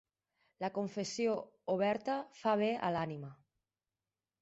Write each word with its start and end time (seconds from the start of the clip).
La 0.63 0.69
confessió 0.77 1.35
oberta 1.75 2.17
fa 2.41 2.57
bé 2.65 2.73
a 2.89 2.93
l'ànima. 2.99 3.35